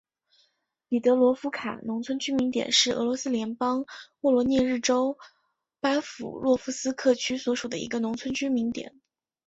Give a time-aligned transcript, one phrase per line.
[0.89, 3.85] 彼得罗夫卡农村居民点是俄罗斯联邦
[4.21, 5.19] 沃罗涅日州
[5.79, 8.99] 巴甫洛夫斯克区所属的一个农村居民点。